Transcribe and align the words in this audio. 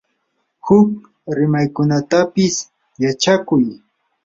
huk 0.65 0.89
rimaykunatapis 1.35 2.55
yachakuy. 3.03 3.63